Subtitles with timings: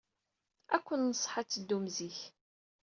[0.75, 2.19] Ad ken-nenṣeḥ ad teddum zik.